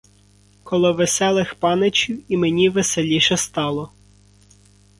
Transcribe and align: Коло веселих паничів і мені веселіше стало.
Коло 0.63 0.93
веселих 0.93 1.55
паничів 1.55 2.23
і 2.27 2.37
мені 2.37 2.69
веселіше 2.69 3.37
стало. 3.37 3.89